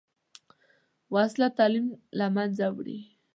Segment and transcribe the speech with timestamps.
[1.13, 2.99] وسله تعلیم له منځه وړي